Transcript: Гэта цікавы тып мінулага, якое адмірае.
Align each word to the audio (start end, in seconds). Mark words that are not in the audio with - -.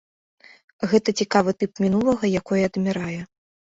Гэта 0.93 1.15
цікавы 1.23 1.51
тып 1.61 1.71
мінулага, 1.87 2.35
якое 2.43 2.61
адмірае. 2.73 3.19